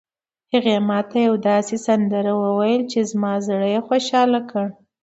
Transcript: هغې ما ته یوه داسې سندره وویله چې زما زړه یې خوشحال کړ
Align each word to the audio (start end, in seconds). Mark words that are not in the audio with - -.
هغې 0.53 0.75
ما 0.89 0.99
ته 1.09 1.17
یوه 1.25 1.39
داسې 1.49 1.75
سندره 1.85 2.31
وویله 2.43 2.85
چې 2.91 2.99
زما 3.11 3.33
زړه 3.47 3.67
یې 3.73 3.79
خوشحال 3.87 4.31
کړ 4.51 4.65